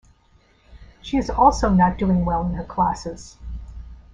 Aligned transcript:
She 1.03 1.17
is 1.17 1.29
also 1.29 1.69
not 1.69 1.99
doing 1.99 2.25
well 2.25 2.43
in 2.47 2.55
her 2.55 2.63
classes. 2.65 3.37